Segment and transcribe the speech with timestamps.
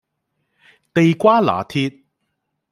[0.95, 2.01] 地瓜拿鐵